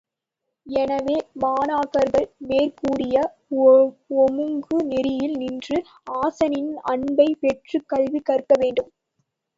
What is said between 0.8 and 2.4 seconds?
எனவே, மாணாக்கர்கள்